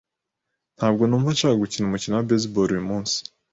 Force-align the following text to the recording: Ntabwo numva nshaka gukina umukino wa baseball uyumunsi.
Ntabwo 0.77 1.01
numva 1.05 1.29
nshaka 1.35 1.61
gukina 1.63 1.85
umukino 1.85 2.13
wa 2.15 2.25
baseball 2.29 2.69
uyumunsi. 2.71 3.17